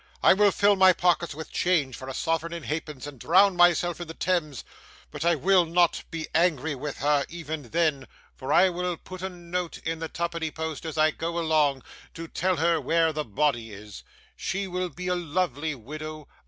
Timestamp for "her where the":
12.55-13.23